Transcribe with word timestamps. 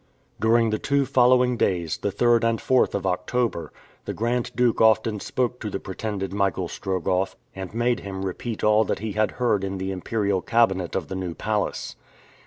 During 0.39 0.71
the 0.71 0.79
two 0.79 1.05
following 1.05 1.57
days, 1.57 1.99
the 1.99 2.11
3rd 2.11 2.43
and 2.43 2.57
4th 2.59 2.95
of 2.95 3.05
October, 3.05 3.71
the 4.05 4.15
Grand 4.15 4.49
Duke 4.55 4.81
often 4.81 5.19
spoke 5.19 5.59
to 5.59 5.69
the 5.69 5.79
pretended 5.79 6.33
Michael 6.33 6.67
Strogoff, 6.67 7.35
and 7.55 7.71
made 7.75 7.99
him 7.99 8.25
repeat 8.25 8.63
all 8.63 8.83
that 8.85 8.97
he 8.97 9.11
had 9.11 9.33
heard 9.37 9.63
in 9.63 9.77
the 9.77 9.91
Imperial 9.91 10.41
Cabinet 10.41 10.95
of 10.95 11.07
the 11.07 11.15
New 11.15 11.35
Palace. 11.35 11.95